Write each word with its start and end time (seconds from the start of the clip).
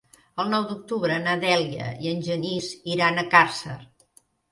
El 0.43 0.47
nou 0.51 0.63
d'octubre 0.69 1.17
na 1.25 1.35
Dèlia 1.43 1.89
i 2.05 2.09
en 2.13 2.23
Genís 2.29 2.71
iran 2.95 3.21
a 3.21 3.25
Càrcer. 3.37 3.77